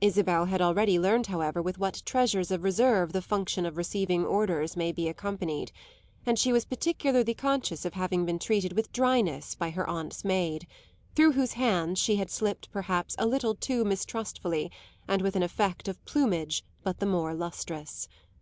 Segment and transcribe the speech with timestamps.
[0.00, 4.78] Isabel had already learned, however, with what treasures of reserve the function of receiving orders
[4.78, 5.72] may be accompanied,
[6.24, 10.66] and she was particularly conscious of having been treated with dryness by her aunt's maid,
[11.14, 14.72] through whose hands she had slipped perhaps a little too mistrustfully
[15.06, 18.08] and with an effect of plumage but the more lustrous.